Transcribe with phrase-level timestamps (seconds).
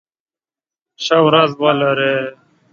[1.03, 2.13] ښه ورځ ولری